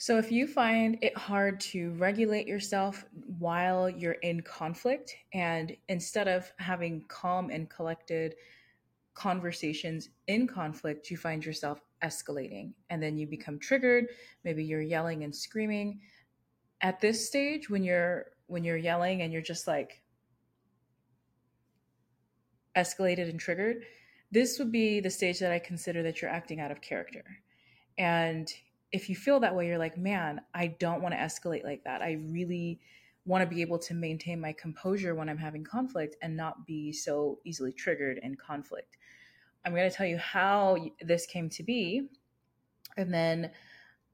[0.00, 3.04] So, if you find it hard to regulate yourself
[3.38, 8.36] while you're in conflict, and instead of having calm and collected
[9.14, 14.06] conversations in conflict, you find yourself escalating and then you become triggered,
[14.44, 15.98] maybe you're yelling and screaming.
[16.80, 20.00] At this stage when you're when you're yelling and you're just like
[22.76, 23.82] escalated and triggered,
[24.30, 27.24] this would be the stage that I consider that you're acting out of character.
[27.98, 28.48] And
[28.92, 32.02] if you feel that way, you're like, man, I don't want to escalate like that.
[32.02, 32.80] I really
[33.26, 36.92] want to be able to maintain my composure when I'm having conflict and not be
[36.92, 38.96] so easily triggered in conflict.
[39.64, 42.08] I'm going to tell you how this came to be,
[42.96, 43.50] and then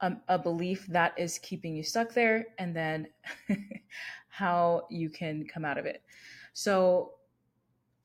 [0.01, 3.07] um, a belief that is keeping you stuck there, and then
[4.29, 6.03] how you can come out of it.
[6.53, 7.13] So,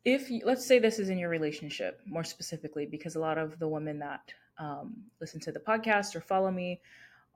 [0.05, 3.57] if you, let's say this is in your relationship more specifically, because a lot of
[3.57, 6.81] the women that um, listen to the podcast or follow me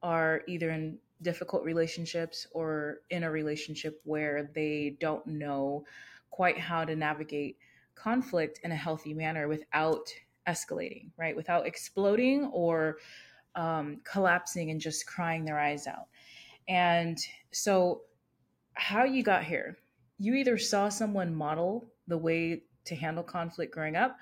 [0.02, 5.86] are either in difficult relationships or in a relationship where they don't know
[6.30, 7.58] quite how to navigate
[7.96, 10.10] conflict in a healthy manner without
[10.48, 11.36] escalating, right?
[11.36, 12.98] Without exploding or
[13.56, 16.08] um, collapsing and just crying their eyes out.
[16.68, 17.18] And
[17.52, 18.02] so,
[18.74, 19.78] how you got here,
[20.18, 24.18] you either saw someone model the way to handle conflict growing up,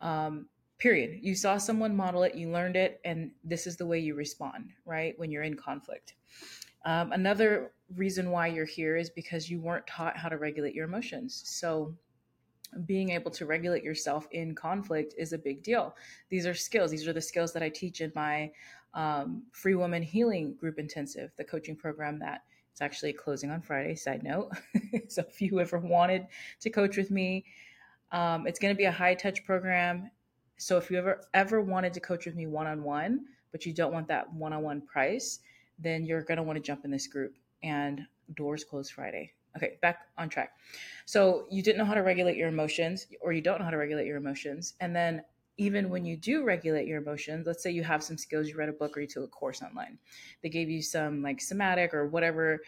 [0.00, 1.18] um, period.
[1.22, 4.72] You saw someone model it, you learned it, and this is the way you respond,
[4.84, 5.18] right?
[5.18, 6.14] When you're in conflict.
[6.84, 10.84] Um, another reason why you're here is because you weren't taught how to regulate your
[10.84, 11.42] emotions.
[11.44, 11.94] So,
[12.84, 15.94] being able to regulate yourself in conflict is a big deal.
[16.30, 16.90] These are skills.
[16.90, 18.50] These are the skills that I teach in my
[18.92, 23.94] um, Free Woman Healing Group Intensive, the coaching program that it's actually closing on Friday.
[23.94, 24.50] Side note.
[25.08, 26.26] so if you ever wanted
[26.60, 27.44] to coach with me,
[28.12, 30.10] um, it's going to be a high touch program.
[30.58, 33.72] So if you ever ever wanted to coach with me one on one, but you
[33.72, 35.40] don't want that one on one price,
[35.78, 37.34] then you're going to want to jump in this group.
[37.62, 38.02] And
[38.34, 39.32] doors close Friday.
[39.56, 40.52] Okay, back on track.
[41.06, 43.78] So you didn't know how to regulate your emotions, or you don't know how to
[43.78, 44.74] regulate your emotions.
[44.80, 45.22] And then
[45.56, 48.68] even when you do regulate your emotions, let's say you have some skills, you read
[48.68, 49.98] a book or you took a course online.
[50.42, 52.60] They gave you some like somatic or whatever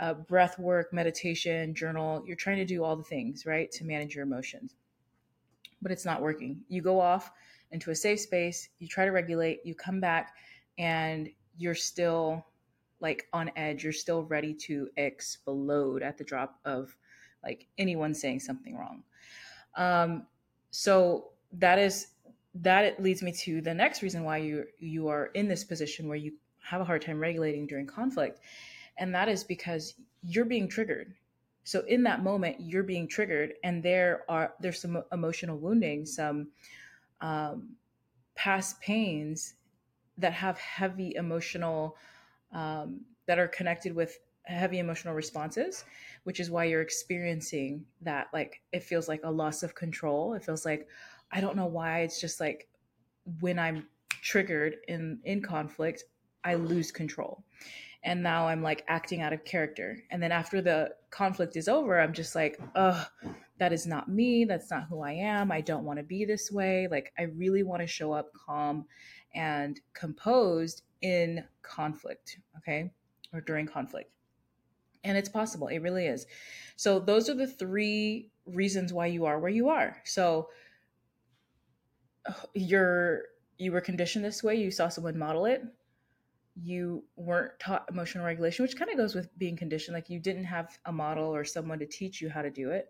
[0.00, 2.24] uh, breath work, meditation, journal.
[2.26, 4.74] You're trying to do all the things, right, to manage your emotions.
[5.82, 6.60] But it's not working.
[6.68, 7.30] You go off
[7.72, 10.34] into a safe space, you try to regulate, you come back,
[10.78, 11.28] and
[11.58, 12.46] you're still
[13.00, 13.82] like on edge.
[13.82, 16.96] You're still ready to explode at the drop of
[17.42, 19.02] like anyone saying something wrong.
[19.76, 20.26] Um,
[20.70, 22.08] so that is
[22.54, 26.16] that leads me to the next reason why you you are in this position where
[26.16, 26.32] you
[26.62, 28.40] have a hard time regulating during conflict
[28.98, 31.14] and that is because you're being triggered
[31.64, 36.48] so in that moment you're being triggered and there are there's some emotional wounding some
[37.20, 37.76] um,
[38.34, 39.54] past pains
[40.18, 41.96] that have heavy emotional
[42.52, 45.84] um, that are connected with heavy emotional responses,
[46.24, 48.28] which is why you're experiencing that.
[48.32, 50.34] Like, it feels like a loss of control.
[50.34, 50.88] It feels like,
[51.30, 52.00] I don't know why.
[52.00, 52.68] It's just like
[53.40, 56.04] when I'm triggered in, in conflict,
[56.44, 57.44] I lose control.
[58.04, 60.02] And now I'm like acting out of character.
[60.10, 63.06] And then after the conflict is over, I'm just like, oh,
[63.58, 64.44] that is not me.
[64.44, 65.52] That's not who I am.
[65.52, 66.88] I don't want to be this way.
[66.90, 68.86] Like, I really want to show up calm
[69.34, 72.90] and composed in conflict, okay,
[73.32, 74.10] or during conflict.
[75.04, 76.26] And it's possible, it really is.
[76.76, 79.96] So, those are the three reasons why you are where you are.
[80.04, 80.48] So,
[82.26, 83.22] uh, you're
[83.58, 85.62] you were conditioned this way, you saw someone model it,
[86.54, 89.94] you weren't taught emotional regulation, which kind of goes with being conditioned.
[89.94, 92.88] Like you didn't have a model or someone to teach you how to do it.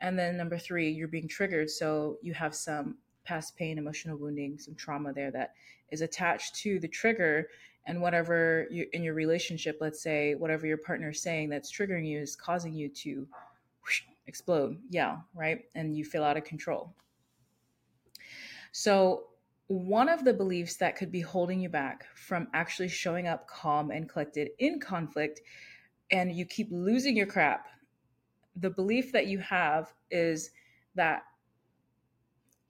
[0.00, 1.70] And then number three, you're being triggered.
[1.70, 5.54] So you have some past pain, emotional wounding, some trauma there that
[5.90, 7.48] is attached to the trigger.
[7.86, 12.06] And whatever you in your relationship, let's say, whatever your partner is saying that's triggering
[12.06, 13.26] you is causing you to
[13.82, 15.64] whoosh, explode, yeah, right?
[15.74, 16.94] And you feel out of control.
[18.72, 19.24] So,
[19.68, 23.90] one of the beliefs that could be holding you back from actually showing up calm
[23.90, 25.40] and collected in conflict,
[26.10, 27.66] and you keep losing your crap,
[28.56, 30.50] the belief that you have is
[30.94, 31.22] that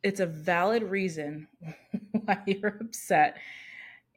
[0.02, 1.48] it's a valid reason
[2.24, 3.36] why you're upset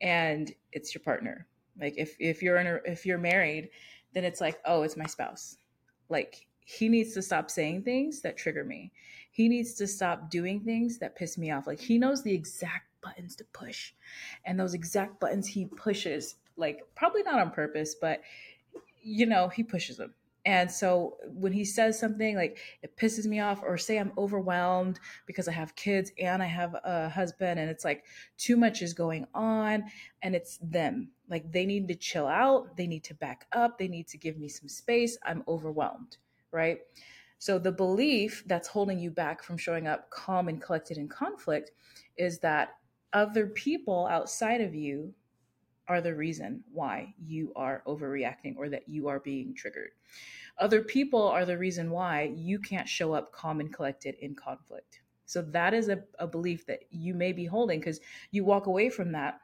[0.02, 1.48] and it's your partner.
[1.80, 3.70] Like if if you're in a, if you're married
[4.14, 5.58] then it's like oh it's my spouse.
[6.10, 8.92] Like he needs to stop saying things that trigger me
[9.38, 12.88] he needs to stop doing things that piss me off like he knows the exact
[13.02, 13.94] buttons to push
[14.46, 18.22] and those exact buttons he pushes like probably not on purpose but
[19.02, 20.14] you know he pushes them
[20.46, 24.98] And so when he says something like it pisses me off, or say I'm overwhelmed
[25.26, 28.06] because I have kids and I have a husband, and it's like
[28.38, 29.84] too much is going on,
[30.22, 31.12] and it's them.
[31.30, 34.38] Like they need to chill out, they need to back up, they need to give
[34.38, 35.18] me some space.
[35.26, 36.16] I'm overwhelmed,
[36.52, 36.80] right?
[37.40, 41.72] So the belief that's holding you back from showing up calm and collected in conflict
[42.18, 42.76] is that
[43.14, 45.14] other people outside of you
[45.88, 49.92] are the reason why you are overreacting or that you are being triggered.
[50.58, 55.02] Other people are the reason why you can't show up calm and collected in conflict.
[55.26, 58.00] So that is a, a belief that you may be holding because
[58.32, 59.40] you walk away from that.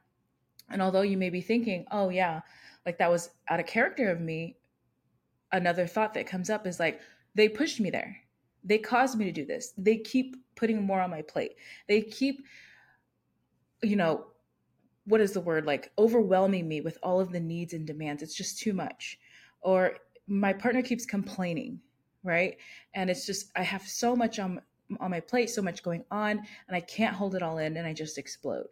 [0.70, 2.42] And although you may be thinking, oh, yeah,
[2.86, 4.58] like that was out of character of me,
[5.52, 7.00] another thought that comes up is like,
[7.36, 8.18] they pushed me there.
[8.64, 9.74] They caused me to do this.
[9.78, 11.56] They keep putting more on my plate.
[11.88, 12.46] They keep,
[13.82, 14.28] you know,
[15.06, 18.24] what is the word like overwhelming me with all of the needs and demands.
[18.24, 19.20] It's just too much.
[19.62, 19.98] Or
[20.28, 21.80] my partner keeps complaining,
[22.24, 22.58] right?
[22.94, 24.62] And it's just I have so much on
[25.00, 27.88] on my plate, so much going on, and I can't hold it all in and
[27.88, 28.68] I just explode.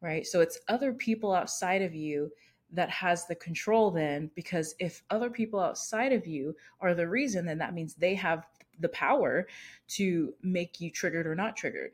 [0.00, 0.24] Right?
[0.24, 2.30] So it's other people outside of you
[2.72, 7.46] that has the control then because if other people outside of you are the reason
[7.46, 8.46] then that means they have
[8.80, 9.46] the power
[9.86, 11.92] to make you triggered or not triggered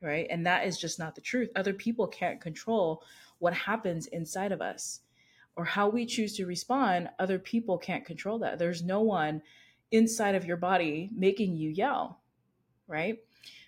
[0.00, 0.26] right?
[0.30, 1.50] And that is just not the truth.
[1.56, 3.02] Other people can't control
[3.38, 5.00] what happens inside of us
[5.56, 7.08] or how we choose to respond.
[7.18, 8.58] Other people can't control that.
[8.58, 9.42] There's no one
[9.90, 12.20] inside of your body making you yell,
[12.86, 13.18] right?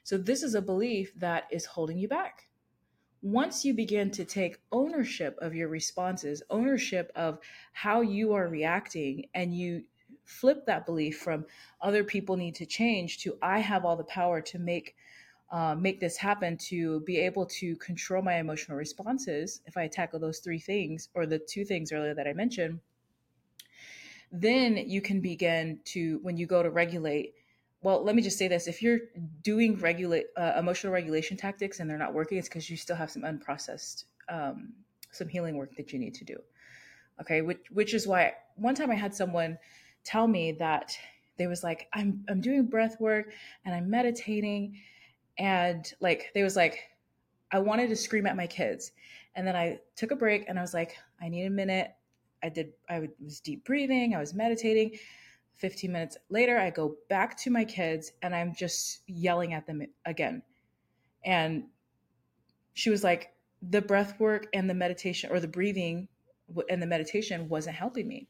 [0.02, 2.47] So, this is a belief that is holding you back.
[3.20, 7.38] Once you begin to take ownership of your responses, ownership of
[7.72, 9.82] how you are reacting, and you
[10.24, 11.44] flip that belief from
[11.80, 14.94] other people need to change to I have all the power to make
[15.50, 20.20] uh, make this happen to be able to control my emotional responses if i tackle
[20.20, 22.78] those three things or the two things earlier that i mentioned
[24.30, 27.32] then you can begin to when you go to regulate
[27.80, 28.66] well let me just say this.
[28.66, 29.00] If you're
[29.42, 33.10] doing regulate uh, emotional regulation tactics and they're not working it's because you still have
[33.10, 34.72] some unprocessed um,
[35.10, 36.36] some healing work that you need to do.
[37.20, 37.42] Okay?
[37.42, 39.58] Which which is why one time i had someone
[40.04, 40.96] tell me that
[41.36, 43.32] they was like i'm i'm doing breath work
[43.64, 44.76] and i'm meditating
[45.38, 46.80] and like they was like
[47.52, 48.92] i wanted to scream at my kids.
[49.34, 51.92] And then i took a break and i was like i need a minute.
[52.42, 54.98] I did i was deep breathing i was meditating
[55.58, 59.82] 15 minutes later i go back to my kids and i'm just yelling at them
[60.06, 60.42] again.
[61.24, 61.64] And
[62.74, 66.08] she was like the breath work and the meditation or the breathing
[66.70, 68.28] and the meditation wasn't helping me.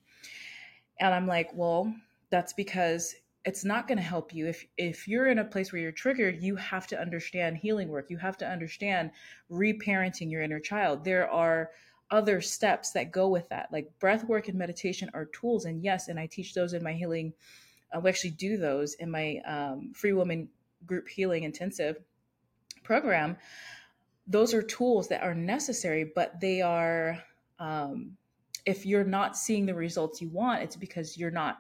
[1.01, 1.95] And i'm like well
[2.31, 3.15] that's because
[3.45, 4.47] it's not going to help you.
[4.47, 8.11] If if you're in a place where you're triggered you have to understand healing work.
[8.11, 9.11] You have to understand
[9.51, 11.05] reparenting your inner child.
[11.05, 11.71] There are
[12.10, 13.69] other steps that go with that.
[13.72, 16.93] Like breath work and meditation are tools and yes and i teach those in my
[16.93, 17.32] healing
[17.94, 20.49] uh, we actually do those in my um, free woman
[20.87, 21.96] group healing intensive
[22.82, 23.37] program.
[24.26, 27.22] Those are tools that are necessary but they are
[27.58, 28.16] um,
[28.66, 31.58] if you're not seeing the results you want it's because you're not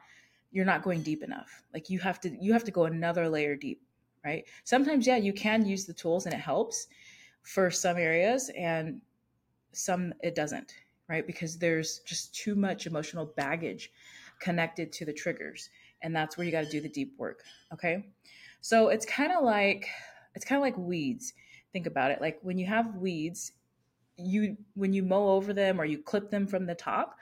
[0.50, 1.62] you're not going deep enough.
[1.74, 3.82] Like you have to you have to go another layer deep
[4.24, 4.44] right?
[4.64, 6.88] Sometimes yeah you can use the tools and it helps
[7.42, 9.00] for some areas and
[9.72, 10.74] some it doesn't
[11.08, 13.90] right because there's just too much emotional baggage
[14.40, 15.70] connected to the triggers
[16.02, 17.42] and that's where you got to do the deep work
[17.72, 18.04] okay
[18.60, 19.86] so it's kind of like
[20.34, 21.32] it's kind of like weeds
[21.72, 23.52] think about it like when you have weeds
[24.16, 27.16] you when you mow over them or you clip them from the top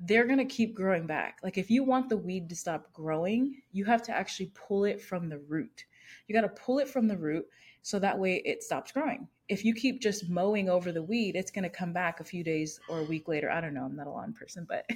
[0.00, 1.38] they're going to keep growing back.
[1.42, 5.00] Like if you want the weed to stop growing, you have to actually pull it
[5.00, 5.84] from the root.
[6.26, 7.46] You got to pull it from the root
[7.84, 9.28] so that way it stops growing.
[9.46, 12.42] If you keep just mowing over the weed, it's going to come back a few
[12.42, 13.50] days or a week later.
[13.50, 14.88] I don't know, I'm not a lawn person, but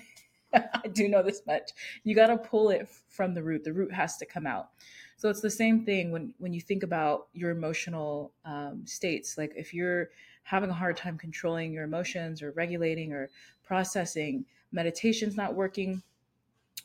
[0.54, 1.72] I do know this much.
[2.02, 3.62] You got to pull it from the root.
[3.62, 4.70] The root has to come out.
[5.18, 9.36] So it's the same thing when when you think about your emotional um, states.
[9.36, 10.08] Like if you're
[10.44, 13.28] having a hard time controlling your emotions or regulating or
[13.64, 16.02] processing, meditation's not working,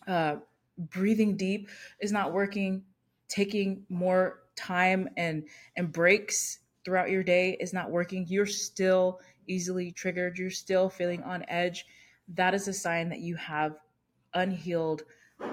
[0.06, 0.36] uh,
[0.78, 1.70] breathing deep
[2.02, 2.84] is not working,
[3.30, 5.44] taking more time and
[5.76, 11.24] and breaks throughout your day is not working, you're still easily triggered, you're still feeling
[11.24, 11.86] on edge,
[12.36, 13.78] that is a sign that you have
[14.34, 15.04] unhealed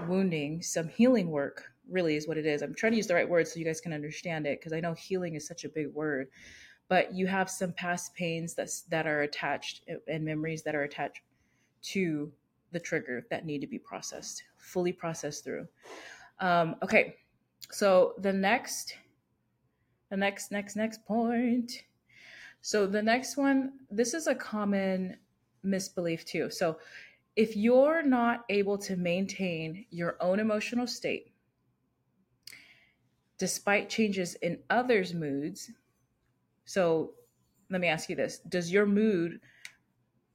[0.09, 2.62] wounding, some healing work really is what it is.
[2.62, 4.80] I'm trying to use the right words so you guys can understand it because I
[4.80, 6.28] know healing is such a big word.
[6.88, 11.23] But you have some past pains that's that are attached and memories that are attached
[11.83, 12.33] to
[12.73, 15.66] the trigger that need to be processed, fully processed through.
[16.40, 17.16] Um, okay,
[17.70, 18.96] so the next,
[20.10, 21.84] the next, next, next point.
[22.62, 25.16] So the next one, this is a common
[25.62, 26.50] misbelief too.
[26.50, 26.78] So
[27.36, 31.32] if you're not able to maintain your own emotional state
[33.38, 35.70] despite changes in others' moods,
[36.66, 37.14] so
[37.70, 39.40] let me ask you this Does your mood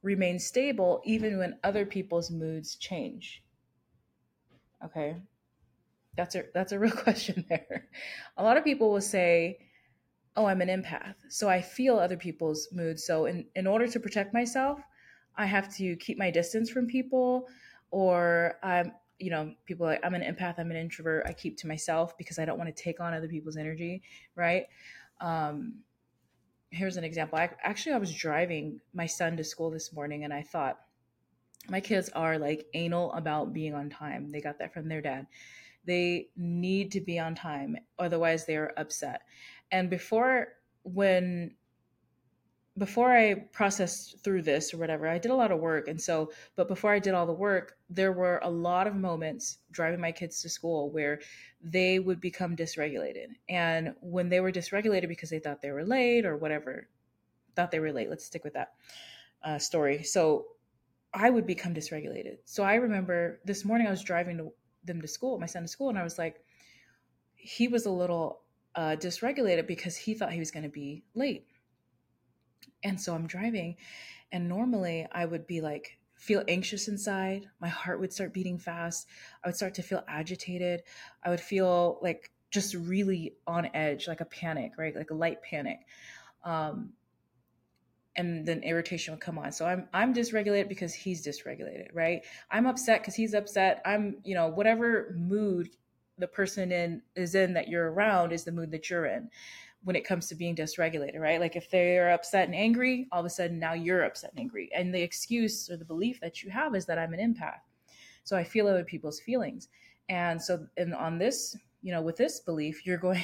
[0.01, 3.43] remain stable even when other people's moods change?
[4.83, 5.17] Okay.
[6.15, 7.89] That's a that's a real question there.
[8.37, 9.59] A lot of people will say,
[10.35, 13.05] "Oh, I'm an empath, so I feel other people's moods.
[13.05, 14.79] So in in order to protect myself,
[15.35, 17.47] I have to keep my distance from people,
[17.91, 21.25] or I'm you know people like I'm an empath, I'm an introvert.
[21.27, 24.01] I keep to myself because I don't want to take on other people's energy,
[24.35, 24.65] right?
[25.21, 25.75] Um,
[26.71, 27.37] here's an example.
[27.37, 30.79] I actually I was driving my son to school this morning, and I thought
[31.69, 34.29] my kids are like anal about being on time.
[34.29, 35.27] They got that from their dad.
[35.85, 39.21] They need to be on time, otherwise they are upset.
[39.71, 40.47] And before
[40.83, 41.55] when
[42.77, 45.87] before I processed through this or whatever, I did a lot of work.
[45.87, 49.59] And so, but before I did all the work, there were a lot of moments
[49.71, 51.21] driving my kids to school where
[51.61, 53.27] they would become dysregulated.
[53.47, 56.89] And when they were dysregulated because they thought they were late or whatever,
[57.55, 58.73] thought they were late, let's stick with that
[59.41, 60.03] uh, story.
[60.03, 60.47] So
[61.13, 62.39] I would become dysregulated.
[62.43, 64.51] So I remember this morning I was driving to,
[64.85, 66.43] them to school, my son to school, and I was like,
[67.35, 68.41] he was a little
[68.75, 71.47] uh, dysregulated because he thought he was going to be late.
[72.83, 73.77] And so I'm driving,
[74.31, 77.47] and normally I would be like, feel anxious inside.
[77.59, 79.07] My heart would start beating fast.
[79.43, 80.83] I would start to feel agitated.
[81.23, 84.95] I would feel like just really on edge, like a panic, right?
[84.95, 85.79] Like a light panic.
[86.43, 86.93] Um,
[88.17, 89.51] and then irritation would come on.
[89.51, 92.23] So I'm I'm dysregulated because he's dysregulated, right?
[92.49, 93.81] I'm upset because he's upset.
[93.85, 95.69] I'm, you know, whatever mood
[96.17, 99.29] the person in is in that you're around is the mood that you're in
[99.83, 101.39] when it comes to being dysregulated, right?
[101.39, 104.69] Like if they're upset and angry, all of a sudden now you're upset and angry.
[104.73, 107.59] And the excuse or the belief that you have is that I'm an empath.
[108.23, 109.67] So I feel other people's feelings.
[110.09, 113.21] And so and on this, you know, with this belief, you're going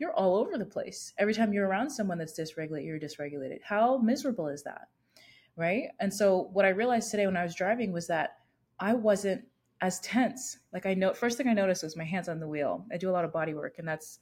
[0.00, 1.12] you're all over the place.
[1.18, 3.60] Every time you're around someone that's dysregulated, you're dysregulated.
[3.62, 4.88] How miserable is that?
[5.56, 5.88] Right.
[6.00, 8.38] And so, what I realized today when I was driving was that
[8.80, 9.44] I wasn't
[9.82, 10.58] as tense.
[10.72, 12.86] Like, I know, first thing I noticed was my hands on the wheel.
[12.90, 14.20] I do a lot of body work, and that's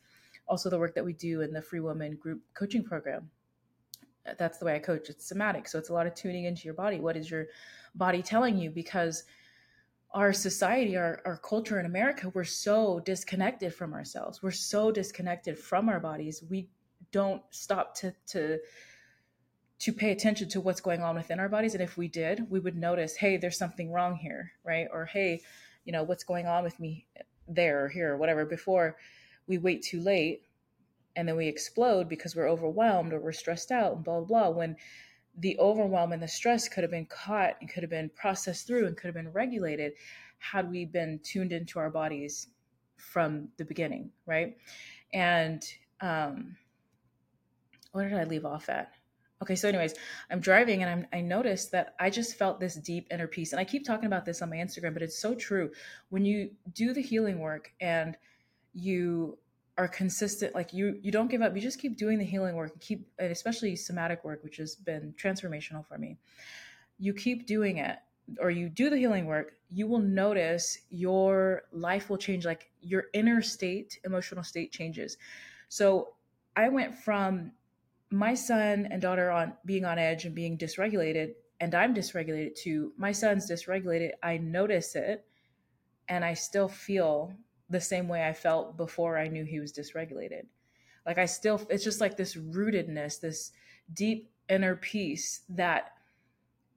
[0.48, 3.30] also the work that we do in the Free Woman group coaching program.
[4.36, 5.08] That's the way I coach.
[5.08, 5.68] It's somatic.
[5.68, 6.98] So, it's a lot of tuning into your body.
[6.98, 7.46] What is your
[7.94, 8.70] body telling you?
[8.70, 9.22] Because
[10.12, 14.42] our society, our, our culture in America, we're so disconnected from ourselves.
[14.42, 16.42] We're so disconnected from our bodies.
[16.48, 16.68] We
[17.12, 18.58] don't stop to to
[19.80, 21.74] to pay attention to what's going on within our bodies.
[21.74, 24.88] And if we did, we would notice, hey, there's something wrong here, right?
[24.92, 25.42] Or hey,
[25.84, 27.06] you know, what's going on with me
[27.46, 28.96] there or here or whatever before
[29.46, 30.42] we wait too late
[31.16, 34.56] and then we explode because we're overwhelmed or we're stressed out and blah blah blah.
[34.56, 34.76] When
[35.38, 38.86] the overwhelm and the stress could have been caught and could have been processed through
[38.86, 39.92] and could have been regulated
[40.38, 42.48] had we been tuned into our bodies
[42.96, 44.56] from the beginning, right?
[45.12, 45.64] And
[46.00, 46.56] um,
[47.92, 48.92] where did I leave off at?
[49.40, 49.94] Okay, so anyways,
[50.30, 53.52] I'm driving and I'm, I noticed that I just felt this deep inner peace.
[53.52, 55.70] And I keep talking about this on my Instagram, but it's so true.
[56.08, 58.16] When you do the healing work and
[58.74, 59.38] you
[59.78, 61.54] are consistent like you you don't give up.
[61.54, 65.14] You just keep doing the healing work keep and especially somatic work which has been
[65.16, 66.18] transformational for me.
[66.98, 67.96] You keep doing it
[68.40, 73.04] or you do the healing work you will notice your life will change like your
[73.14, 75.16] inner state emotional state changes.
[75.68, 76.14] So
[76.56, 77.52] i went from
[78.10, 82.92] my son and daughter on being on edge and being dysregulated and i'm dysregulated to
[82.96, 84.10] my son's dysregulated.
[84.24, 85.24] I notice it
[86.08, 87.32] and i still feel
[87.70, 90.46] the same way I felt before I knew he was dysregulated.
[91.06, 93.52] Like I still, it's just like this rootedness, this
[93.92, 95.92] deep inner peace that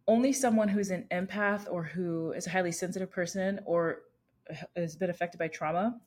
[0.07, 4.01] only someone who's an empath or who is a highly sensitive person or
[4.75, 5.99] has been affected by trauma,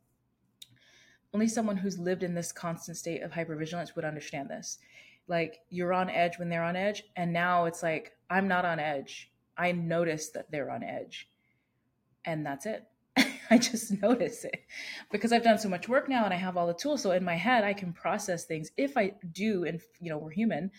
[1.33, 4.79] only someone who's lived in this constant state of hypervigilance would understand this.
[5.27, 8.79] Like you're on edge when they're on edge, and now it's like, I'm not on
[8.79, 9.33] edge.
[9.57, 11.29] I notice that they're on edge.
[12.25, 12.85] And that's it.
[13.59, 14.65] I just notice it
[15.13, 17.03] because I've done so much work now and I have all the tools.
[17.03, 18.73] So in my head, I can process things.
[18.77, 20.73] If I do, and you know, we're human,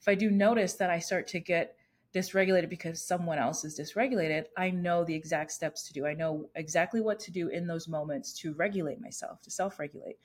[0.00, 1.76] if I do notice that I start to get
[2.14, 6.06] dysregulated because someone else is dysregulated, I know the exact steps to do.
[6.06, 10.16] I know exactly what to do in those moments to regulate myself, to self regulate.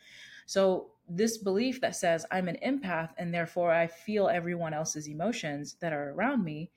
[0.46, 5.76] So, this belief that says I'm an empath and therefore I feel everyone else's emotions
[5.82, 6.72] that are around me,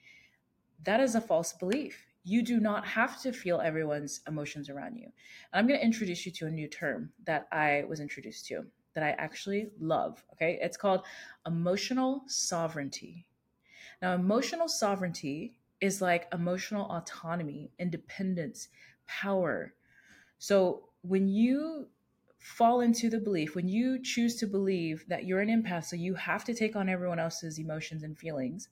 [0.83, 5.05] that is a false belief you do not have to feel everyone's emotions around you.
[5.05, 5.13] And
[5.59, 9.05] I'm going to introduce you to a new term that I was introduced to that
[9.05, 10.23] I actually love.
[10.35, 10.59] Okay.
[10.61, 11.03] It's called
[11.47, 13.27] emotional sovereignty.
[14.03, 18.69] Now, emotional sovereignty is like emotional autonomy, independence,
[19.07, 19.75] power.
[20.39, 21.89] So when you
[22.39, 26.15] fall into the belief, when you choose to believe that you're an empath, so you
[26.15, 28.69] have to take on everyone else's emotions and feelings,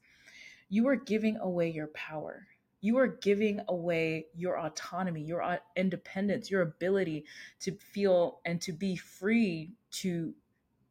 [0.68, 2.46] you are giving away your power.
[2.80, 7.24] You are giving away your autonomy, your uh, independence, your ability
[7.60, 10.34] to feel and to be free to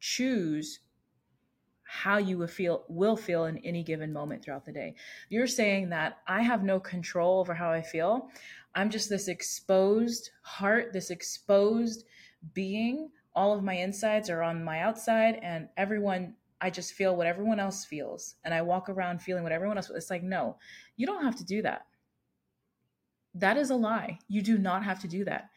[0.00, 0.80] choose
[1.90, 4.94] how you will feel will feel in any given moment throughout the day.
[5.30, 8.28] You're saying that I have no control over how I feel.
[8.74, 12.04] I'm just this exposed heart, this exposed
[12.52, 13.10] being.
[13.34, 17.60] All of my insides are on my outside and everyone I just feel what everyone
[17.60, 19.90] else feels and I walk around feeling what everyone else.
[19.90, 20.56] It's like no,
[20.98, 21.86] you don't have to do that.
[23.34, 24.18] That is a lie.
[24.28, 25.48] You do not have to do that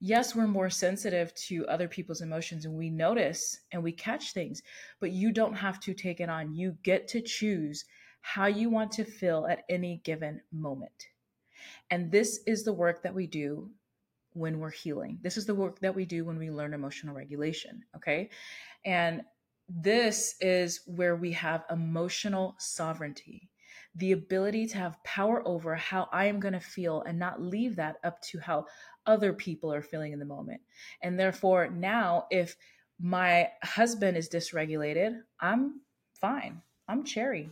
[0.00, 4.62] yes, we're more sensitive to other people's emotions and we notice and we catch things,
[5.00, 6.54] but you don't have to take it on.
[6.54, 7.84] You get to choose
[8.20, 11.08] how you want to feel at any given moment.
[11.90, 13.70] And this is the work that we do
[14.32, 15.18] when we're healing.
[15.22, 17.82] This is the work that we do when we learn emotional regulation.
[17.96, 18.28] Okay.
[18.84, 19.22] And
[19.68, 23.48] this is where we have emotional sovereignty
[23.96, 27.76] the ability to have power over how I am going to feel and not leave
[27.76, 28.66] that up to how
[29.06, 30.60] other people are feeling in the moment.
[31.02, 32.56] And therefore, now if
[33.00, 35.80] my husband is dysregulated, I'm
[36.20, 36.60] fine.
[36.88, 37.50] I'm cherry.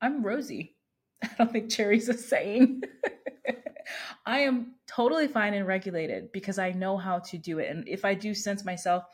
[0.00, 0.76] I'm rosy.
[1.22, 2.82] I don't think cherry's a saying.
[4.26, 7.68] I am totally fine and regulated because I know how to do it.
[7.68, 9.04] And if I do sense myself,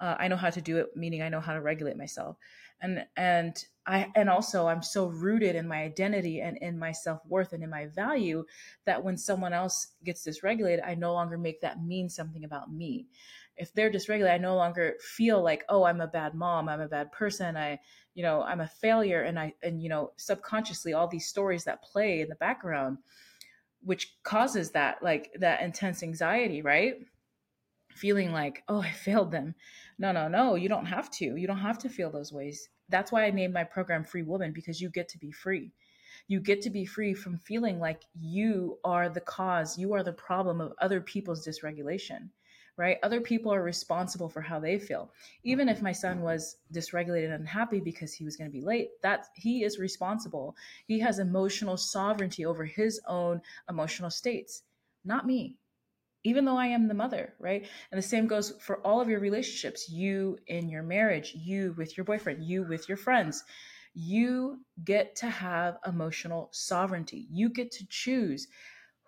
[0.00, 2.36] uh, I know how to do it, meaning I know how to regulate myself
[2.80, 7.52] and and I and also I'm so rooted in my identity and in my self-worth
[7.52, 8.44] and in my value
[8.86, 13.06] that when someone else gets dysregulated, I no longer make that mean something about me.
[13.56, 16.88] If they're dysregulated, I no longer feel like, oh, I'm a bad mom, I'm a
[16.88, 17.78] bad person, I,
[18.14, 19.22] you know, I'm a failure.
[19.22, 22.98] And I and you know, subconsciously all these stories that play in the background,
[23.82, 26.96] which causes that like that intense anxiety, right?
[27.94, 29.54] feeling like, oh, I failed them.
[29.98, 31.36] No, no, no, you don't have to.
[31.36, 32.68] You don't have to feel those ways.
[32.88, 35.72] That's why I named my program Free Woman because you get to be free.
[36.26, 40.12] You get to be free from feeling like you are the cause, you are the
[40.12, 42.30] problem of other people's dysregulation,
[42.76, 42.98] right?
[43.02, 45.12] Other people are responsible for how they feel.
[45.42, 48.90] Even if my son was dysregulated and unhappy because he was going to be late,
[49.02, 50.56] that he is responsible.
[50.86, 54.62] He has emotional sovereignty over his own emotional states,
[55.04, 55.56] not me
[56.24, 57.68] even though I am the mother, right?
[57.92, 61.96] And the same goes for all of your relationships you in your marriage, you with
[61.96, 63.44] your boyfriend, you with your friends.
[63.92, 67.28] You get to have emotional sovereignty.
[67.30, 68.48] You get to choose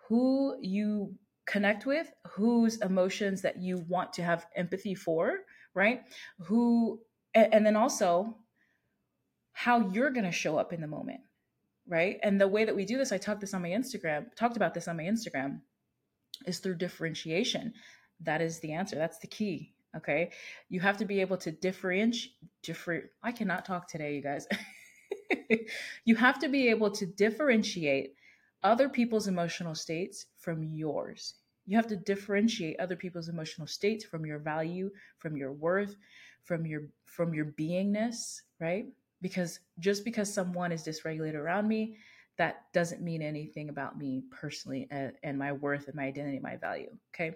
[0.08, 1.14] who you
[1.46, 5.38] connect with, whose emotions that you want to have empathy for,
[5.74, 6.02] right?
[6.40, 7.00] Who,
[7.34, 8.36] and then also
[9.52, 11.20] how you're going to show up in the moment,
[11.88, 12.18] right?
[12.22, 14.74] And the way that we do this, I talked this on my Instagram, talked about
[14.74, 15.60] this on my Instagram
[16.46, 17.72] is through differentiation.
[18.20, 18.96] That is the answer.
[18.96, 19.72] That's the key.
[19.96, 20.30] Okay.
[20.68, 22.32] You have to be able to differentiate.
[22.62, 23.04] Different.
[23.22, 24.46] I cannot talk today, you guys.
[26.04, 28.14] you have to be able to differentiate
[28.62, 31.34] other people's emotional states from yours.
[31.66, 35.96] You have to differentiate other people's emotional states from your value, from your worth,
[36.44, 38.86] from your from your beingness, right?
[39.22, 41.96] Because just because someone is dysregulated around me
[42.38, 46.56] that doesn't mean anything about me personally and, and my worth and my identity, my
[46.56, 46.90] value.
[47.14, 47.34] Okay.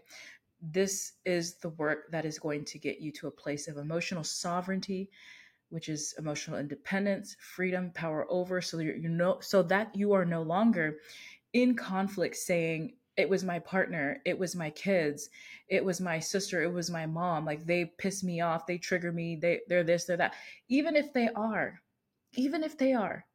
[0.61, 4.25] This is the work that is going to get you to a place of emotional
[4.25, 5.11] sovereignty,
[5.71, 8.61] which is emotional independence, freedom, power over.
[8.61, 10.99] So you're, you know, so that you are no longer
[11.55, 15.29] in conflict saying, it was my partner, it was my kids,
[15.69, 17.45] it was my sister, it was my mom.
[17.45, 20.35] Like they piss me off, they trigger me, they, they're this, they're that.
[20.69, 21.81] Even if they are,
[22.35, 23.27] even if they are,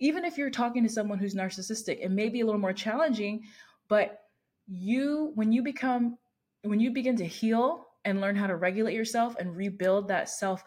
[0.00, 3.44] even if you're talking to someone who's narcissistic, it may be a little more challenging,
[3.88, 4.20] but
[4.66, 6.18] you, when you become,
[6.62, 10.64] when you begin to heal and learn how to regulate yourself and rebuild that self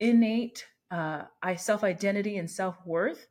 [0.00, 1.22] innate uh,
[1.56, 3.26] self identity and self worth,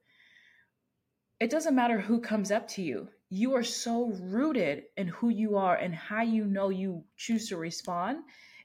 [1.39, 3.07] it doesn't matter who comes up to you.
[3.29, 7.57] You are so rooted in who you are and how you know you choose to
[7.57, 8.19] respond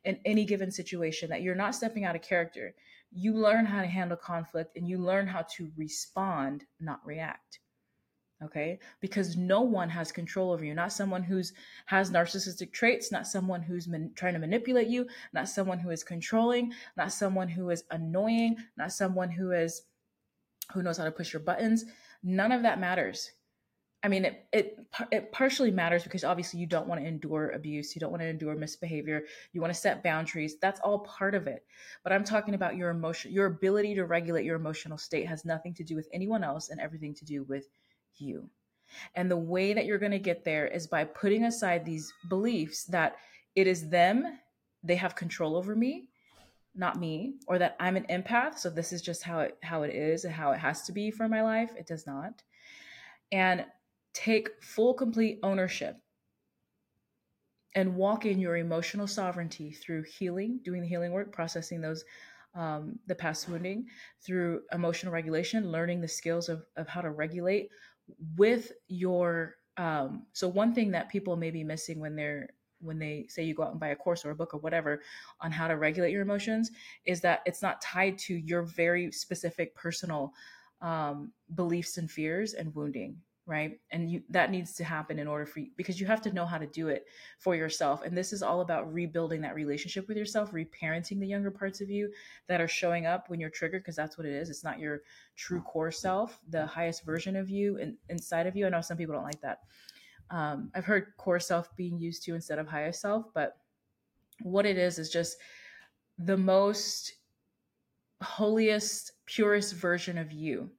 [0.05, 2.75] in any given situation that you're not stepping out of character
[3.15, 7.61] you learn how to handle conflict and you learn how to respond, not react.
[8.43, 8.81] Okay?
[9.01, 10.75] Because no one has control over you.
[10.75, 11.53] Not someone who's
[11.87, 16.03] has narcissistic traits, not someone who's man, trying to manipulate you, not someone who is
[16.03, 19.83] controlling, not someone who is annoying, not someone who is
[20.73, 21.85] who knows how to push your buttons.
[22.23, 23.31] None of that matters.
[24.05, 24.79] I mean, it, it
[25.13, 28.29] it partially matters because obviously you don't want to endure abuse, you don't want to
[28.29, 30.57] endure misbehavior, you want to set boundaries.
[30.61, 31.65] That's all part of it.
[32.03, 35.73] But I'm talking about your emotion, your ability to regulate your emotional state has nothing
[35.75, 37.69] to do with anyone else and everything to do with
[38.17, 38.51] you.
[39.15, 42.85] And the way that you're going to get there is by putting aside these beliefs
[42.85, 43.17] that
[43.55, 44.39] it is them,
[44.83, 46.09] they have control over me,
[46.75, 49.95] not me, or that I'm an empath, so this is just how it how it
[49.95, 51.71] is and how it has to be for my life.
[51.79, 52.43] It does not.
[53.31, 53.65] And
[54.13, 55.97] take full complete ownership
[57.75, 62.05] and walk in your emotional sovereignty through healing, doing the healing work, processing those
[62.55, 63.87] um, the past wounding
[64.21, 67.71] through emotional regulation, learning the skills of, of how to regulate
[68.37, 72.49] with your um, so one thing that people may be missing when they're
[72.81, 75.01] when they say you go out and buy a course or a book or whatever
[75.41, 76.73] on how to regulate your emotions
[77.07, 80.35] is that it's not tied to your very specific personal
[80.81, 83.17] um, beliefs and fears and wounding
[83.47, 83.81] right?
[83.91, 86.47] And you that needs to happen in order for you because you have to know
[86.47, 87.07] how to do it
[87.39, 88.03] for yourself.
[88.03, 91.91] And this is all about rebuilding that relationship with yourself reparenting the younger parts of
[91.91, 92.11] you
[92.47, 94.49] that are showing up when you're triggered because that's what it is.
[94.49, 95.01] It's not your
[95.37, 98.67] true core self the highest version of you in, inside of you.
[98.67, 99.61] I know some people don't like that.
[100.31, 103.59] Um, i've heard core self being used to instead of highest self but
[104.41, 105.37] what it is is just
[106.19, 107.13] the most
[108.23, 110.71] holiest purest version of you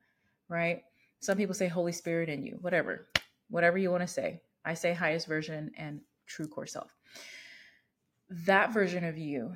[0.50, 0.82] right
[1.24, 3.08] some people say Holy Spirit in you, whatever,
[3.50, 4.42] whatever you want to say.
[4.66, 6.92] I say highest version and true core self.
[8.30, 9.56] That version of you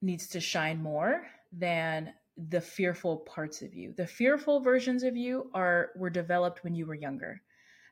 [0.00, 3.92] needs to shine more than the fearful parts of you.
[3.96, 7.42] The fearful versions of you are were developed when you were younger.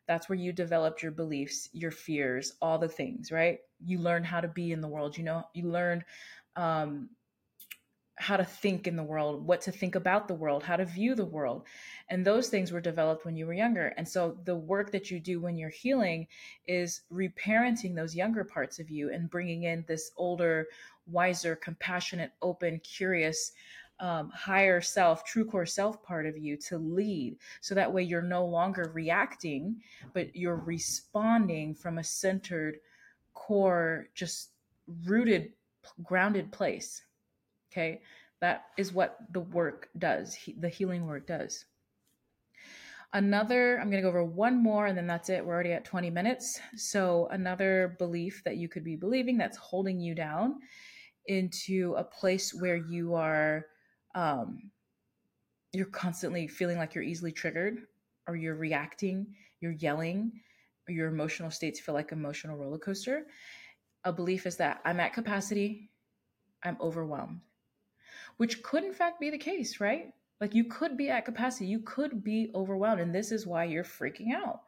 [0.07, 3.59] That's where you developed your beliefs, your fears, all the things, right?
[3.85, 5.19] You learned how to be in the world.
[5.19, 6.05] You know, you learned
[6.55, 7.09] um,
[8.17, 11.15] how to think in the world, what to think about the world, how to view
[11.15, 11.65] the world.
[12.09, 13.89] And those things were developed when you were younger.
[13.97, 16.27] And so the work that you do when you're healing
[16.67, 20.67] is reparenting those younger parts of you and bringing in this older,
[21.07, 23.53] wiser, compassionate, open, curious,
[24.01, 27.37] um, higher self, true core self part of you to lead.
[27.61, 29.77] So that way you're no longer reacting,
[30.15, 32.79] but you're responding from a centered,
[33.35, 34.51] core, just
[35.05, 35.53] rooted,
[36.03, 37.03] grounded place.
[37.77, 38.01] Okay.
[38.41, 41.67] That is what the work does, he, the healing work does.
[43.13, 45.45] Another, I'm going to go over one more and then that's it.
[45.45, 46.59] We're already at 20 minutes.
[46.77, 50.57] So, another belief that you could be believing that's holding you down
[51.27, 53.67] into a place where you are,
[54.15, 54.71] um,
[55.73, 57.81] you're constantly feeling like you're easily triggered
[58.27, 59.27] or you're reacting,
[59.61, 60.33] you're yelling,
[60.89, 63.27] or your emotional states feel like emotional roller coaster.
[64.05, 65.91] A belief is that I'm at capacity,
[66.65, 67.41] I'm overwhelmed
[68.37, 70.13] which could in fact be the case, right?
[70.41, 73.85] Like you could be at capacity, you could be overwhelmed, and this is why you're
[73.85, 74.61] freaking out.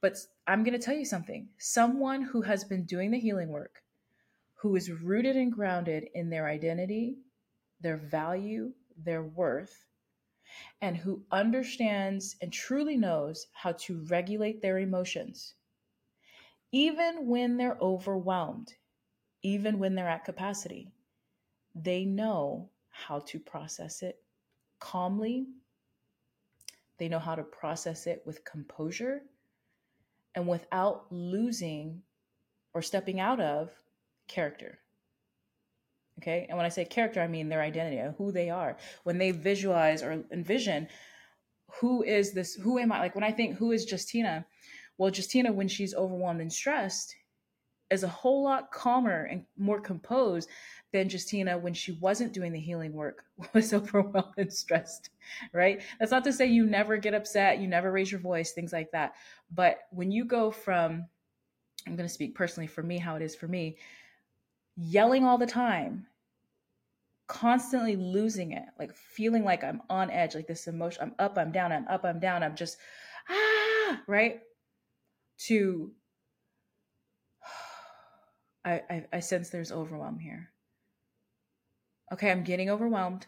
[0.00, 3.82] But I'm going to tell you something someone who has been doing the healing work,
[4.54, 7.18] who is rooted and grounded in their identity,
[7.80, 9.84] their value, their worth,
[10.80, 15.54] and who understands and truly knows how to regulate their emotions,
[16.72, 18.74] even when they're overwhelmed,
[19.42, 20.92] even when they're at capacity,
[21.74, 22.70] they know
[23.06, 24.20] how to process it
[24.80, 25.46] calmly.
[26.98, 29.22] They know how to process it with composure
[30.34, 32.02] and without losing
[32.72, 33.70] or stepping out of
[34.28, 34.78] character.
[36.18, 36.46] Okay.
[36.48, 38.78] And when I say character, I mean their identity, who they are.
[39.04, 40.88] When they visualize or envision
[41.80, 43.00] who is this, who am I?
[43.00, 44.46] Like when I think, who is Justina?
[44.98, 47.14] Well, Justina, when she's overwhelmed and stressed,
[47.90, 50.48] is a whole lot calmer and more composed
[50.92, 55.10] than Justina when she wasn't doing the healing work, was overwhelmed and stressed,
[55.52, 55.82] right?
[55.98, 58.90] That's not to say you never get upset, you never raise your voice, things like
[58.92, 59.14] that.
[59.52, 61.06] But when you go from,
[61.86, 63.78] I'm going to speak personally for me, how it is for me,
[64.76, 66.06] yelling all the time,
[67.28, 71.52] constantly losing it, like feeling like I'm on edge, like this emotion, I'm up, I'm
[71.52, 72.78] down, I'm up, I'm down, I'm just,
[73.28, 74.40] ah, right?
[75.46, 75.92] To,
[78.66, 80.50] I, I, I sense there's overwhelm here
[82.12, 83.26] okay, I'm getting overwhelmed.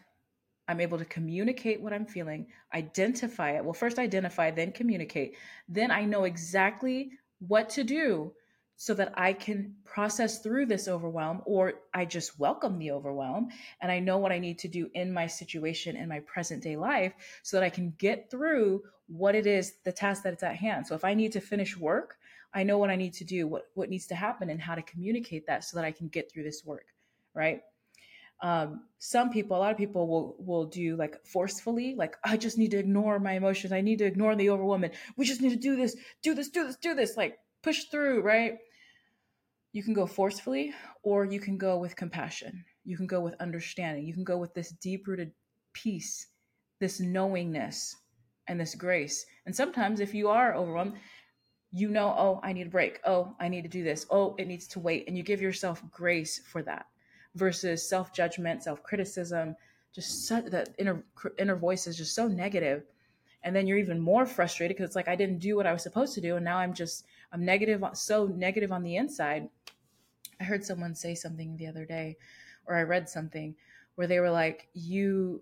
[0.67, 3.63] I'm able to communicate what I'm feeling, identify it.
[3.63, 5.35] Well, first identify, then communicate.
[5.67, 8.33] Then I know exactly what to do
[8.75, 13.49] so that I can process through this overwhelm, or I just welcome the overwhelm
[13.81, 16.77] and I know what I need to do in my situation in my present day
[16.77, 20.55] life so that I can get through what it is, the task that it's at
[20.55, 20.85] hand.
[20.85, 22.18] So if I need to finish work,
[22.53, 24.81] I know what I need to do, what, what needs to happen, and how to
[24.81, 26.85] communicate that so that I can get through this work,
[27.33, 27.61] right?
[28.41, 32.57] um, some people a lot of people will will do like forcefully like i just
[32.57, 33.73] need to ignore my emotions.
[33.73, 34.91] I need to ignore the overwhelming.
[35.17, 38.21] We just need to do this do this do this do this like push through
[38.21, 38.57] right?
[39.73, 42.63] You can go forcefully or you can go with compassion.
[42.85, 44.05] You can go with understanding.
[44.05, 45.31] You can go with this deep rooted
[45.73, 46.27] peace
[46.79, 47.93] this knowingness
[48.47, 49.25] and this grace.
[49.45, 50.93] And sometimes if you are overwhelmed
[51.71, 52.99] you know, oh, I need a break.
[53.05, 54.05] Oh, I need to do this.
[54.09, 55.07] Oh, it needs to wait.
[55.07, 56.87] And you give yourself grace for that
[57.35, 59.55] versus self judgment, self criticism,
[59.93, 61.03] just such, that inner,
[61.37, 62.83] inner voice is just so negative.
[63.43, 65.83] And then you're even more frustrated because it's like, I didn't do what I was
[65.83, 66.35] supposed to do.
[66.35, 69.47] And now I'm just, I'm negative, so negative on the inside.
[70.41, 72.17] I heard someone say something the other day,
[72.65, 73.55] or I read something
[73.95, 75.41] where they were like, you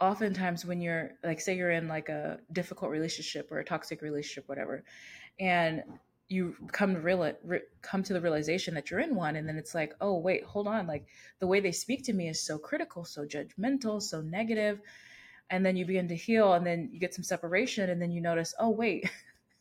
[0.00, 4.48] oftentimes when you're like say you're in like a difficult relationship or a toxic relationship
[4.48, 4.84] whatever
[5.38, 5.82] and
[6.28, 9.56] you come to real re, come to the realization that you're in one and then
[9.56, 11.06] it's like oh wait hold on like
[11.38, 14.80] the way they speak to me is so critical so judgmental so negative
[15.50, 18.20] and then you begin to heal and then you get some separation and then you
[18.20, 19.08] notice oh wait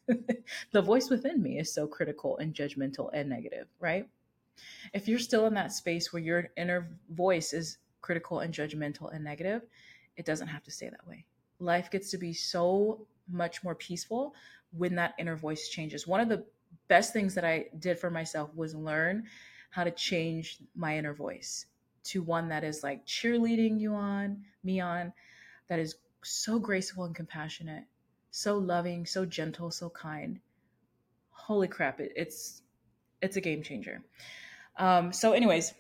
[0.72, 4.08] the voice within me is so critical and judgmental and negative right?
[4.94, 9.24] If you're still in that space where your inner voice is critical and judgmental and
[9.24, 9.64] negative
[10.16, 11.26] it doesn't have to stay that way.
[11.60, 14.36] Life gets to be so much more peaceful
[14.78, 16.08] when that inner voice changes.
[16.08, 16.46] One of the
[16.88, 19.26] best things that I did for myself was learn
[19.70, 21.66] how to change my inner voice
[22.04, 25.14] to one that is like cheerleading you on, me on,
[25.68, 27.84] that is so graceful and compassionate,
[28.32, 30.40] so loving, so gentle, so kind.
[31.30, 32.62] Holy crap, it, it's
[33.22, 34.04] it's a game changer.
[34.78, 35.74] Um, so, anyways,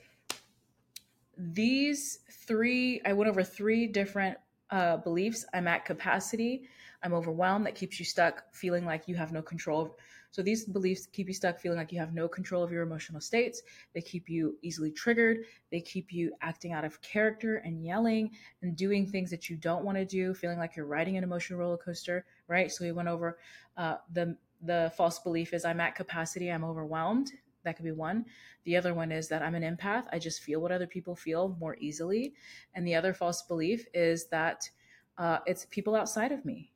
[1.37, 4.37] these three, I went over three different
[4.69, 5.45] uh, beliefs.
[5.53, 6.67] I'm at capacity.
[7.03, 7.65] I'm overwhelmed.
[7.65, 9.97] That keeps you stuck, feeling like you have no control.
[10.31, 13.21] So these beliefs keep you stuck, feeling like you have no control of your emotional
[13.21, 13.61] states.
[13.93, 15.45] They keep you easily triggered.
[15.71, 18.31] They keep you acting out of character and yelling
[18.63, 21.59] and doing things that you don't want to do, feeling like you're riding an emotional
[21.59, 22.25] roller coaster.
[22.47, 22.71] Right.
[22.71, 23.37] So we went over
[23.77, 24.35] uh, the
[24.65, 26.49] the false belief is I'm at capacity.
[26.49, 27.31] I'm overwhelmed.
[27.63, 28.25] That could be one.
[28.65, 30.05] The other one is that I'm an empath.
[30.11, 32.33] I just feel what other people feel more easily.
[32.73, 34.69] And the other false belief is that
[35.17, 36.72] uh, it's people outside of me.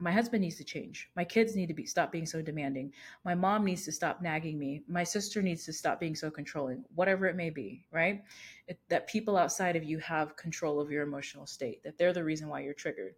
[0.00, 1.10] My husband needs to change.
[1.14, 2.92] My kids need to be stop being so demanding.
[3.24, 4.82] My mom needs to stop nagging me.
[4.88, 6.84] My sister needs to stop being so controlling.
[6.94, 8.22] Whatever it may be, right?
[8.66, 11.82] It, that people outside of you have control of your emotional state.
[11.84, 13.14] That they're the reason why you're triggered,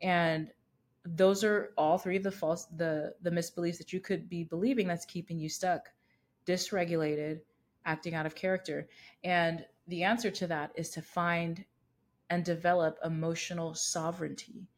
[0.00, 0.50] and
[1.04, 4.86] those are all three of the false the the misbeliefs that you could be believing
[4.86, 5.88] that's keeping you stuck
[6.46, 7.40] dysregulated,
[7.84, 8.88] acting out of character.
[9.24, 11.64] And the answer to that is to find
[12.28, 14.68] and develop emotional sovereignty.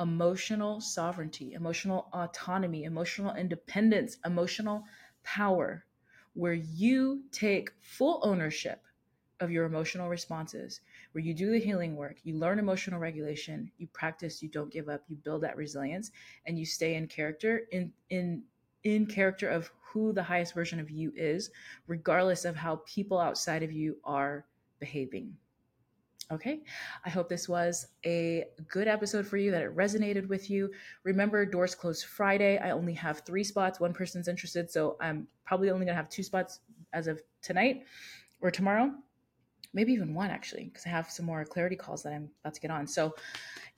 [0.00, 4.84] Emotional sovereignty, emotional autonomy, emotional independence, emotional
[5.24, 5.84] power,
[6.34, 8.82] where you take full ownership
[9.40, 10.80] of your emotional responses,
[11.12, 14.88] where you do the healing work, you learn emotional regulation, you practice, you don't give
[14.88, 16.10] up, you build that resilience,
[16.46, 18.42] and you stay in character in in
[18.84, 21.50] in character of who the highest version of you is,
[21.86, 24.44] regardless of how people outside of you are
[24.78, 25.36] behaving.
[26.30, 26.60] Okay,
[27.06, 30.70] I hope this was a good episode for you, that it resonated with you.
[31.02, 32.58] Remember, doors close Friday.
[32.58, 33.80] I only have three spots.
[33.80, 36.60] One person's interested, so I'm probably only gonna have two spots
[36.92, 37.84] as of tonight
[38.42, 38.92] or tomorrow.
[39.72, 42.60] Maybe even one actually, because I have some more clarity calls that I'm about to
[42.60, 42.86] get on.
[42.86, 43.14] So,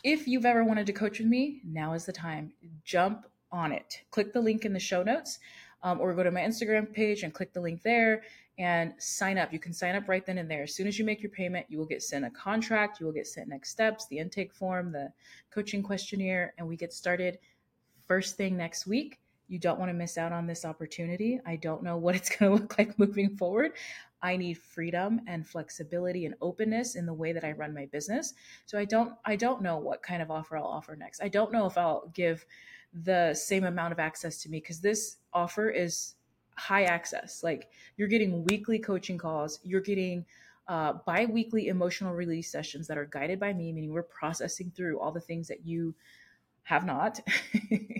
[0.02, 2.52] if you've ever wanted to coach with me, now is the time.
[2.82, 4.00] Jump on it.
[4.10, 5.38] Click the link in the show notes
[5.84, 8.22] um, or go to my Instagram page and click the link there
[8.60, 9.54] and sign up.
[9.54, 10.64] You can sign up right then and there.
[10.64, 13.12] As soon as you make your payment, you will get sent a contract, you will
[13.12, 15.10] get sent next steps, the intake form, the
[15.50, 17.38] coaching questionnaire, and we get started
[18.06, 19.18] first thing next week.
[19.48, 21.40] You don't want to miss out on this opportunity.
[21.46, 23.72] I don't know what it's going to look like moving forward.
[24.22, 28.34] I need freedom and flexibility and openness in the way that I run my business.
[28.66, 31.22] So I don't I don't know what kind of offer I'll offer next.
[31.22, 32.44] I don't know if I'll give
[32.92, 36.16] the same amount of access to me because this offer is
[36.60, 37.42] high access.
[37.42, 40.24] Like you're getting weekly coaching calls, you're getting
[40.68, 45.00] uh, bi weekly emotional release sessions that are guided by me, meaning we're processing through
[45.00, 45.94] all the things that you
[46.62, 47.18] have not.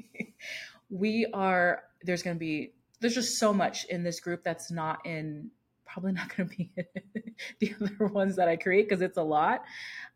[0.90, 5.04] we are, there's going to be, there's just so much in this group that's not
[5.04, 5.50] in,
[5.86, 6.70] probably not going to be
[7.58, 9.64] the other ones that I create because it's a lot.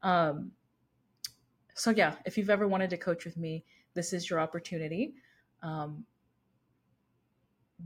[0.02, 0.52] Um,
[1.74, 5.14] so, yeah, if you've ever wanted to coach with me, this is your opportunity.
[5.62, 6.04] Um,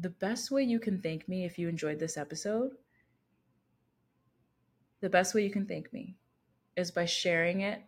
[0.00, 2.70] the best way you can thank me if you enjoyed this episode,
[5.00, 6.16] the best way you can thank me
[6.76, 7.82] is by sharing it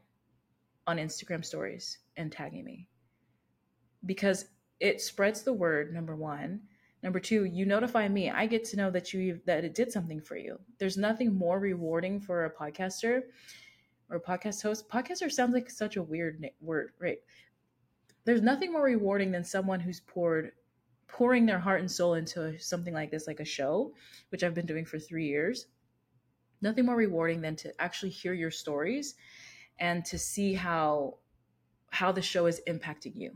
[0.87, 2.89] on Instagram stories and tagging me.
[4.07, 4.47] Because
[4.81, 6.61] it spreads the word, number one.
[7.03, 8.31] Number two, you notify me.
[8.31, 10.59] I get to know that you that it did something for you.
[10.79, 13.23] There's nothing more rewarding for a podcaster
[14.11, 14.89] or podcast host.
[14.89, 17.19] Podcaster sounds like such a weird word, right?
[18.25, 20.53] there's nothing more rewarding than someone who's poured
[21.13, 23.93] pouring their heart and soul into something like this like a show
[24.31, 25.67] which i've been doing for three years
[26.63, 29.15] nothing more rewarding than to actually hear your stories
[29.79, 31.15] and to see how
[31.91, 33.33] how the show is impacting you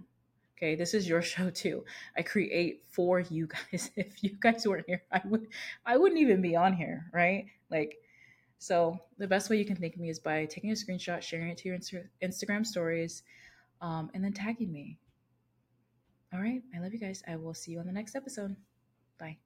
[0.57, 1.85] Okay, this is your show too.
[2.17, 3.91] I create for you guys.
[3.97, 5.49] If you guys weren't here, I would
[5.85, 7.47] I wouldn't even be on here, right?
[7.71, 7.99] Like
[8.59, 11.59] so the best way you can thank me is by taking a screenshot, sharing it
[11.59, 13.23] to your Instagram stories,
[13.83, 14.99] um, and then tagging me.
[16.35, 16.63] All right.
[16.75, 17.23] I love you guys.
[17.29, 18.57] I will see you on the next episode.
[19.19, 19.39] Bye.